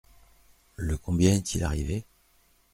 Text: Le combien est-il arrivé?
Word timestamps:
Le 0.77 0.97
combien 0.97 1.35
est-il 1.35 1.63
arrivé? 1.63 2.05